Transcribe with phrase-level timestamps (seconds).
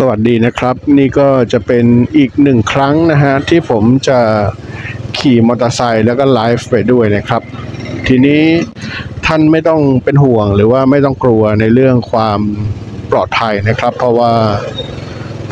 [0.00, 1.84] สวัสดีนะครับ นี่ก็จะเป็น
[2.16, 4.18] อีกหนึ่งครั้งนะฮะที่ผมจะ
[5.18, 7.42] ขี่มอเตอร์ไซค์แล้วก็ไลฟ์ไปด้วยนะครับ
[8.06, 8.42] ทีนี้
[9.26, 12.40] ท่านไม่ต้องเป็นห่วงหรือว่าไม่ต้องกลัวในเรื่องความ
[13.12, 14.32] ปลอดภัยนะครับ เพราะว่า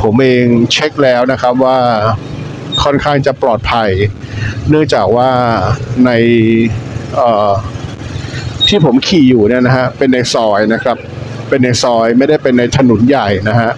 [0.00, 1.78] ผมเองเช็คแล้วนะครับว่า
[2.82, 3.90] ค่อนข้างจะปลอดภัย
[4.68, 5.30] เนื่องจากว่า
[6.06, 6.10] ใน
[8.68, 10.96] ที่ผมขี่อยู่เนี่ยนะฮะเป็นในซอยนะครับ
[11.48, 13.72] เป็นในซอยไม่ได้เป็นในถนนใหญ่นะฮะ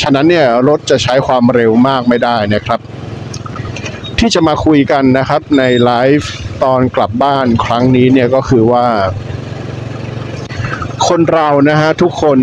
[0.00, 2.80] ฉะนั้นเนี่ยรถจะใช้ความเร็วมากไม่ได้นะครับ
[4.18, 6.32] ที่จะมาคุยกันนะครับในไลฟ์
[6.64, 8.86] ตอนกลับบ้านครั้งนี้เนี่ยก็คือว่า
[11.08, 12.38] คนเรานะฮะทุกคน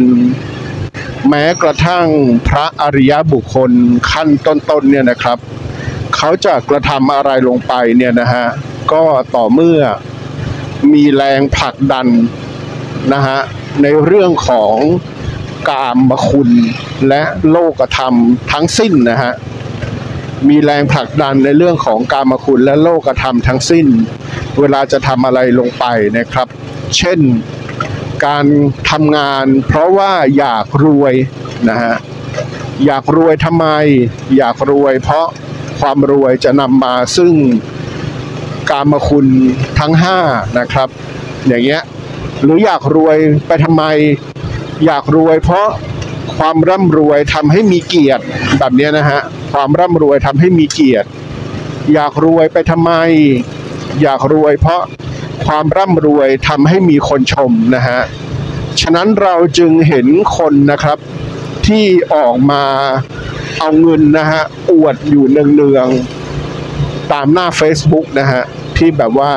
[1.30, 2.06] แม้กระทั่ง
[2.48, 3.72] พระอริยบุคคล
[4.12, 5.38] ขั้นต้นๆเนี่ยนะครับ
[6.16, 8.46] เขาจะกระทำอะไรลงไปเนี่ยนะฮะ
[8.92, 9.04] ก็
[9.36, 9.80] ต่อเมื่อ
[10.94, 12.08] มีแรงผลักดัน
[13.14, 13.40] นะฮะ
[13.84, 14.76] ในเรื่องของ
[15.70, 16.50] กามมคุณ
[17.08, 18.14] และโลกธรรม
[18.52, 19.34] ทั้งสิ้นนะฮะ
[20.48, 23.88] มีแรงผลักดันในเรื่องของกามคุณและโลกธรรมทั้งสิ้น
[24.60, 25.86] เวลาจะทำอะไรลงไป
[26.18, 26.48] นะครับ
[26.98, 27.20] เช่น
[28.26, 28.46] การ
[28.92, 31.14] ทำงานเพราะว่าอยากรวย
[31.70, 31.96] นะฮะ
[32.86, 33.68] อยากรวยทำไม
[34.38, 35.28] อยากรวยเพราะ
[35.80, 37.34] ความรวยจะนำมาซึ่ง
[38.70, 39.28] กามคุณ
[39.80, 40.20] ทั้งห้า
[40.60, 40.90] นะครับ
[41.48, 41.82] อย่างเงี้ย
[42.42, 43.84] หรืออยากรวยไปทำไม
[44.86, 45.68] อยากรวยเพราะ
[46.38, 48.24] ความร่ำรวยทำให้มีเกียรติ
[48.60, 49.20] แบบนี้นะฮะ
[49.54, 51.08] ความร่ำรวยทำให้มีเกียรติ
[51.94, 52.92] อยากรวยไปทำไม
[54.02, 54.82] อยากรวยเพราะ
[55.46, 58.02] ความร่ำรวยทำให้มีคนชมนะฮะ
[58.82, 60.08] ฉะนั้นเราจึงเห็น
[60.38, 60.98] คนนะครับ
[61.68, 62.64] ที่ออกมา
[63.60, 64.42] เอาเงินนะฮะ
[64.72, 68.44] อวดอยู่เนืองๆตามหน้า Facebook นะฮะ
[68.78, 69.32] ที่แบบว่า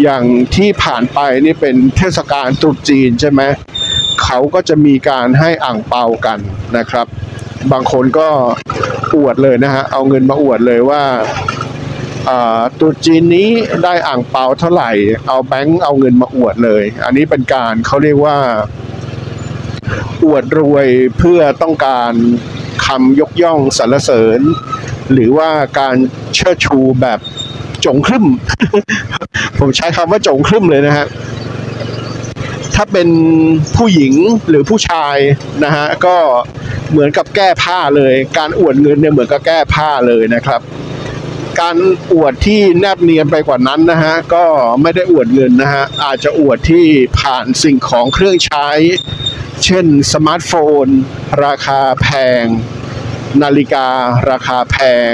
[0.00, 0.24] อย่าง
[0.56, 3.42] ที่ผ่านไปนี่เป็นเทศกาลตรุษจีนใช่ไหม
[4.22, 6.38] เขาก็จะมีการให้อ่างเปากัน
[6.76, 7.06] นะครับ
[7.72, 8.28] บางคนก็
[9.16, 11.02] อวดเลยนะฮะ เอาเงินมาอวดเลยว่า
[12.78, 13.48] ตรุษจีนนี้
[13.84, 14.92] ได้อ่างเปาเท่าไหร่
[15.28, 18.38] เอาแบงค์เอาเงินมาอวดเลย อันนี้เป็นการเขาเรียกว่า
[20.24, 20.86] อวดรวย
[21.18, 22.12] เพื่อต้องการ
[22.86, 24.40] คำยกย่องสรรเสริญ
[25.12, 25.94] หรือว่าการ
[26.34, 27.18] เชิดชูแบบ
[27.86, 28.26] จงครึ่ม
[29.58, 31.06] ผมใช้คำว่าจงครึ่มเลยนะฮะ
[32.74, 33.08] ถ้าเป็น
[33.76, 34.14] ผู้หญิง
[34.48, 35.16] หรือผู้ชาย
[35.64, 36.16] นะฮะก็
[36.90, 40.60] เหมือนกับแก้ผ้าเลย การอวดเงินเนี่ยเหมือนกับแก้ผ้าเลยนะครับ
[41.60, 41.76] การ
[42.12, 44.44] อวดที่แนบเนียนไปกว่านั้นนะฮะก็
[44.82, 46.86] ไม่ได้อวดเงินนะฮะอาจจะอวดที่
[47.20, 48.68] ผ่านสิ่งของเครื่องใช้
[49.64, 50.52] เช่นสมาร์ทโฟ
[50.84, 50.86] น
[51.44, 52.08] ราคาแพ
[52.42, 52.44] ง
[53.42, 53.88] นาฬิกา
[54.30, 54.76] ราคาแพ
[55.10, 55.12] ง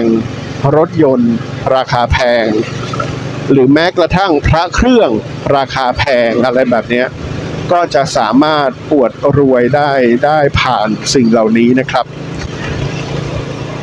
[0.76, 1.34] รถยนต์
[1.74, 2.46] ราคาแพง
[3.50, 5.10] หรือแม้กระทั่งพระเครื่อง
[5.56, 7.04] ราคาแพงอะไรแบบนี้
[7.72, 9.92] ก็จะสามารถอวดรวยได้
[10.26, 12.04] ได้ผ่านสิ่งเหล่านี้นะครับ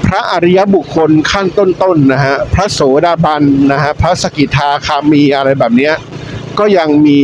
[0.06, 5.92] พระอริยบุคคลขั้นต้นๆนะฮะพระโสดาบันนะฮะพระสกิทาคามีอะไรแบบนี้
[6.60, 7.22] ก็ยังมี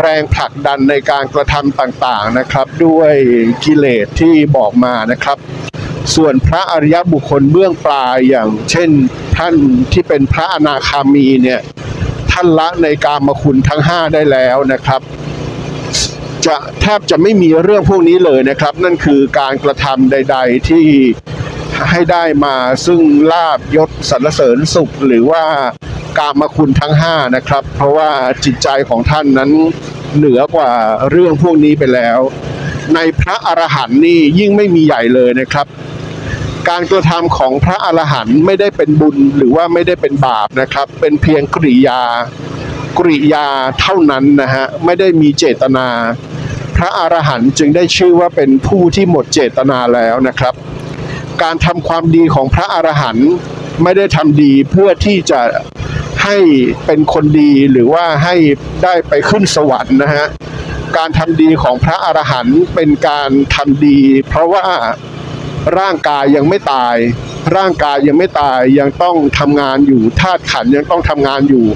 [0.00, 3.12] แรงผลักดันในการกระทำต่างๆนะครับ ด้วย
[3.64, 5.36] กิเลสที่บอกมานะครับ
[6.14, 8.90] ส่วนพระอริยบุคคลเบื้องปลายอย่าง เช่น
[9.36, 9.54] ท่าน
[9.92, 11.60] ที่เป็นพระอนาคามีเนี่ย
[12.30, 15.00] ท่านละในกามคุณทั้ง 5 ได้แล้วนะครับ
[16.46, 20.86] จะแทบจะไม่มีเรื่องพวกนี้เลยนะครับ นั่นคือการกระทำใด ๆ ที่
[21.90, 23.00] ให้ได้มาซึ่ง
[23.32, 25.44] ลาบยศสรรเสริญสุขหรือว่า
[26.18, 28.10] กามคุณทั้ง 5 นะครับ เพราะว่า
[28.44, 29.50] จิตใจของท่านนั้น
[30.16, 30.70] เหนือกว่า
[31.10, 32.18] เรื่องพวกนี้ไปแล้ว
[32.94, 35.66] ในพระอรหันต์นี่ยิ่งไม่มีใหญ่เลยนะครับ
[36.68, 42.02] การกระทำของพระอรหันต์ไม่ได้เป็นบุญหรือว่าไม่ได้เป็นบาปนะครับ เป็นเพียงกริยา
[42.98, 43.46] กริยา
[43.80, 45.88] เท่านั้นนะฮะไม่ได้มีเจตนา
[46.76, 50.54] พระอรหันต์จึงได้ชื่อว่าเป็นผู้ที่หมดเจตนาแล้วนะครับ
[51.42, 53.30] การทำความดีของพระอรหันต์
[53.82, 55.40] ไม่ได้ทำดีเพื่อที่จะ
[56.24, 56.36] ให้
[56.86, 58.36] เป็นคนดีหรือว่าให้
[58.84, 60.26] ได้ไปขึ้นสวรรค์นะฮะ
[60.96, 63.98] การทำดีของพระอรหันต์เป็นการทำดี
[64.28, 64.66] เพราะว่า
[65.78, 66.96] ร่างกายยังไม่ตาย
[67.56, 71.66] ร่างกายยังไม่ตายยังต้องทำงานอยู่ธาตุขันยังต้องทำงานอยู่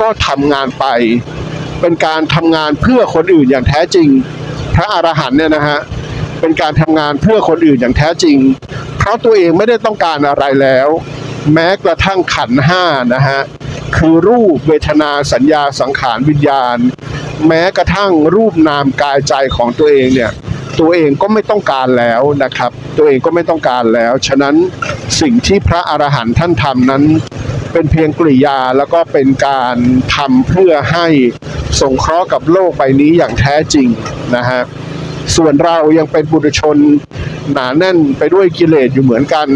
[0.00, 0.84] ก็ทำงานไป
[1.80, 4.08] เป็นการทำงานเพื่อคนอื่นอย่างแท้จริง
[4.74, 5.80] พระอรหันต์เนี่ยนะฮะ
[6.40, 8.38] เป็นการทำงานเพื่อคนอื่นอย่างแท้จริง
[8.98, 10.88] เพราะตัวเองไม่ได้ต้องการอะไรแล้ว
[11.52, 12.84] แม้กระทั่งขันห้า
[13.14, 13.40] นะฮะ
[13.96, 16.78] คือรูปเวทนาสัญญาสังขารวิญญาณ
[17.46, 20.32] แม้กระทั่งรูปนามกายใจของตัวเองเนี่ย
[20.80, 24.54] ตัวเองก็ไม่ต้องการแล้วนะครับ ตัวเองก็ไม่ต้องการแล้ว ฉะนั้น
[25.20, 27.02] สิ่งที่พระอรหันต์ท่านทำนั้น
[27.72, 29.76] เป็นเพียงกริยาแล้วก็เป็นการ
[30.16, 31.06] ทำเพื่อให้
[31.80, 33.88] สงเคราะห์กับโลกใบนี้อย่างแท้จริง
[34.36, 34.62] นะฮะ
[35.36, 36.76] ส่วนเรายังเป็นบุรุชน
[37.52, 39.48] หนาแน่นไปด้วยกิเลสอยู่เหมือนกัน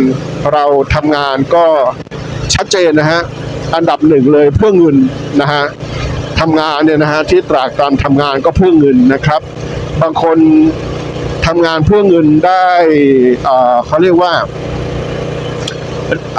[0.53, 0.65] เรา
[0.95, 1.67] ทำงานก็
[2.55, 3.21] ชัดเจนนะฮะ
[3.75, 4.97] อันดับหนึ่งเลยเพื่อเงิน
[5.41, 5.65] นะฮะ
[6.41, 9.41] ทำงานเนี่ยนะฮะที่ตรากตรำทำงานก็เพื่อเงินนะครับ
[10.03, 10.39] บางคน
[11.51, 12.69] ทำงานเพื่อเงินได้
[13.87, 14.33] เขาเรียกว่า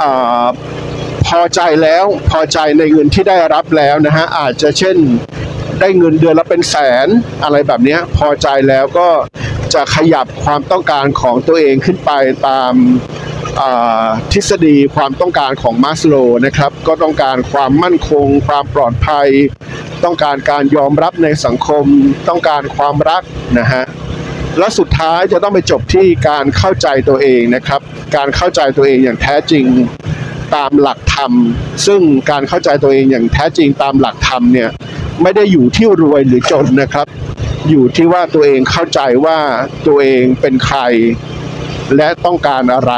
[0.02, 0.04] อ
[1.28, 4.96] พอใจแล้วพอใจในเงินที่ได้รับแล้วนะฮะอาจจะเช่น
[5.80, 6.76] ได้เงินเดือนละเป็นแส
[7.06, 7.08] น
[7.44, 9.08] อะไรแบบนี้พอใจแล้วก็
[9.74, 12.10] จะขยับความต้องการของตัวเองขึ้นไป
[12.48, 12.72] ตาม
[14.32, 16.14] ทฤษฎีความต้องการของมาสโล
[16.46, 19.28] นะครับ ก็ต้องการความมั่นคง ความปลอดภัย
[20.04, 21.84] ต้องการการยอมรับในสังคม
[22.28, 23.22] ต้องการความรัก
[23.58, 23.84] นะฮะ
[24.58, 27.80] และสุดท้ายจะต้องไปจบที่การเข้าใจตัวเองนะครับ
[28.16, 29.64] การเข้าใจตัวเองอย่างแท้จริง
[30.56, 31.32] ตามหลักธรรม
[31.86, 32.00] ซึ่ง
[32.30, 34.70] การเข้าใจตัวเองอย่างแท้จริงตามหลักธรรมเนี่ย
[35.22, 37.06] ไม่ได้อยู่ที่รวยหรือจนนะครับ
[37.70, 39.38] อยู่ที่ว่าตัวเองเข้าใจว่า
[39.86, 40.80] ตัวเองเป็นใคร
[41.96, 42.92] และต้องการอะไร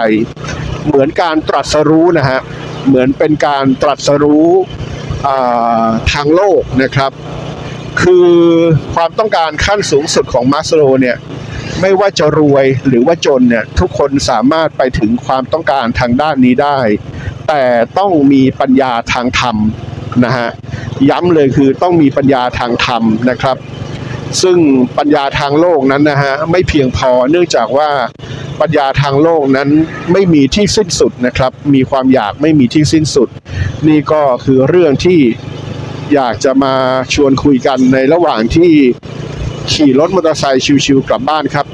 [0.86, 2.40] เหมือนการตรัสรู้นะฮะ
[2.86, 4.48] เหมือนเป็นการตรัสรู้
[6.12, 7.12] ทางโลกนะครับ
[8.02, 8.30] คือ
[8.94, 11.16] ความต้องการขั้นสูงสุดของมาสโลเนี่ย
[11.86, 16.78] ไม่ว่าจะรวยหรือว่าจนเนี่ยทุกคนสามารถไปถึงความต้องการทางด้านนี้ได้
[17.48, 17.62] แต่
[17.98, 19.56] ต้องมีปัญญาทางธรรม
[20.24, 20.48] นะฮะ
[21.10, 23.56] ย้ำเลยคือต้องมีปัญญาทางธรรมนะครับ
[24.42, 24.58] ซึ่ง
[24.98, 27.90] ปัญญาทางโลกนั้นนะฮะไม่เพียงพอเนื่องจากว่า
[28.60, 29.68] ปัญญาทางโลกนั้น
[30.12, 33.28] ไม่มีที่สิ้นสุดนะครับ มีความอยากไม่มีที่สิ้นสุด
[33.88, 35.20] นี่ก็คือเรื่องที่
[36.14, 36.74] อยากจะมา
[37.14, 38.72] ชวนคุยกันในระหว่างที่
[39.72, 41.66] ขี่รถมอเตอร์ไซค์ชิวๆกลับบ้านครับ